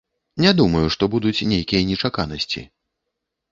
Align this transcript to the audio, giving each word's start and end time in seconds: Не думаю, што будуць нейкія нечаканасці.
Не 0.45 0.53
думаю, 0.59 0.81
што 0.95 1.09
будуць 1.17 1.45
нейкія 1.53 1.83
нечаканасці. 1.91 2.67